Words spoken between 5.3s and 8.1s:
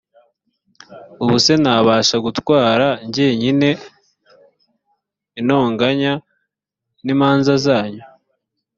intonganya n’imanza zanyu?